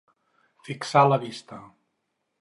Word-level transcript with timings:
Fixar 0.69 1.05
la 1.11 1.19
vista. 1.27 1.63